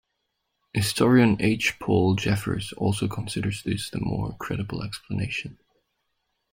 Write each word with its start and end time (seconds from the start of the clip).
Historian 0.73 1.37
H. 1.39 1.77
Paul 1.77 2.15
Jeffers 2.15 2.73
also 2.73 3.07
considers 3.07 3.61
this 3.61 3.91
the 3.91 3.99
more 3.99 4.35
credible 4.39 4.81
explanation. 4.81 5.59